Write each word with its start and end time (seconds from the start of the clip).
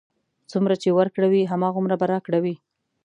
څومره 0.51 0.75
چې 0.81 0.89
ورکړه 0.97 1.27
وي، 1.31 1.43
هماغومره 1.51 1.95
به 1.99 2.05
راکړه 2.13 2.39
وي. 2.43 2.55